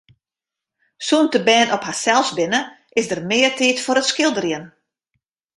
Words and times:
Sûnt 1.07 1.29
de 1.33 1.39
bern 1.47 1.69
op 1.75 1.83
harsels 1.87 2.29
binne, 2.37 2.61
is 2.99 3.09
der 3.09 3.21
mear 3.29 3.53
tiid 3.57 3.77
foar 3.83 3.99
it 4.01 4.09
skilderjen. 4.11 4.65